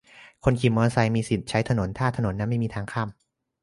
[0.43, 3.09] คนขี่รถมอเตอร์ไซค์มีสิทธิ์ใช้ถนน ถ้าถนนนั้นไม่มีทางข้าม